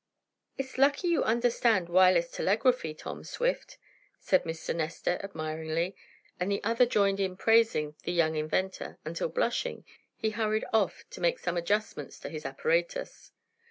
[0.57, 3.77] "It's lucky you understand wireless telegraphy, Tom Swift,"
[4.17, 4.75] said Mr.
[4.75, 5.95] Nestor admiringly,
[6.39, 9.85] and the other joined in praising the young inventor, until, blushing,
[10.15, 13.31] he hurried off to make some adjustments to his apparatus.